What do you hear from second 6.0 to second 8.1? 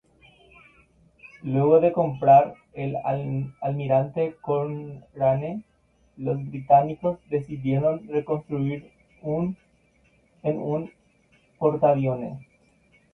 los británicos decidieron